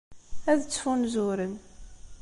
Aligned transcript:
Ad 0.51 0.59
ttfunzuren. 0.61 1.53